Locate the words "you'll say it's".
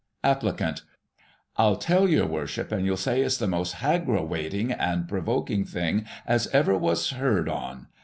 2.87-3.37